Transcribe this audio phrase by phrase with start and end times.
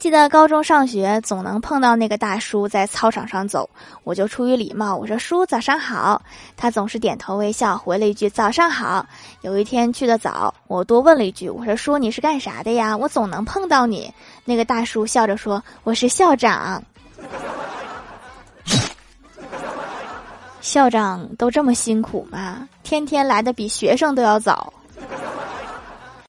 [0.00, 3.68] 记得高中上学总能碰到那个大叔在操场上走，
[4.02, 6.22] 我就出于礼貌，我说叔早上好。
[6.56, 9.04] 他总是点头微笑，回了一句早上好。
[9.42, 12.96] 有一天去的早，我多问了一句，我说叔你是干啥的呀？
[12.96, 14.10] 我总能碰到你。
[14.46, 16.82] 那个大叔笑着说，我是校长。
[20.62, 22.66] 校长都这么辛苦吗？
[22.82, 24.72] 天天来的比学生都要早。